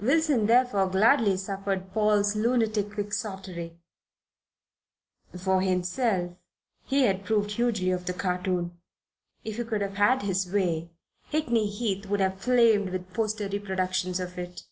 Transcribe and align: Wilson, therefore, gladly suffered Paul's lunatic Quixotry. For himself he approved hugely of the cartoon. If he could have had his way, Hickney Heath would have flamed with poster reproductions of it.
Wilson, 0.00 0.46
therefore, 0.46 0.86
gladly 0.88 1.36
suffered 1.36 1.92
Paul's 1.92 2.34
lunatic 2.34 2.92
Quixotry. 2.94 3.76
For 5.36 5.60
himself 5.60 6.32
he 6.86 7.06
approved 7.06 7.50
hugely 7.50 7.90
of 7.90 8.06
the 8.06 8.14
cartoon. 8.14 8.78
If 9.44 9.58
he 9.58 9.64
could 9.64 9.82
have 9.82 9.98
had 9.98 10.22
his 10.22 10.50
way, 10.50 10.88
Hickney 11.30 11.66
Heath 11.70 12.06
would 12.06 12.20
have 12.20 12.40
flamed 12.40 12.92
with 12.92 13.12
poster 13.12 13.46
reproductions 13.46 14.18
of 14.20 14.38
it. 14.38 14.62